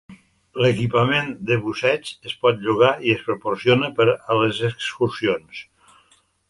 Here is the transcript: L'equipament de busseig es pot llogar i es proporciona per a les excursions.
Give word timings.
L'equipament 0.61 1.29
de 1.49 1.57
busseig 1.65 2.09
es 2.31 2.35
pot 2.47 2.65
llogar 2.65 2.91
i 3.11 3.15
es 3.19 3.23
proporciona 3.29 3.95
per 4.01 4.11
a 4.19 4.43
les 4.43 4.67
excursions. 4.75 5.67